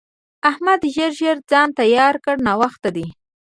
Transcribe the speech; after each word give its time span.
احمده! 0.49 0.87
ژر 0.95 1.11
ژر 1.19 1.37
ځان 1.51 1.69
تيار 1.79 2.15
کړه؛ 2.25 2.43
ناوخته 2.47 2.89
دی. 2.95 3.07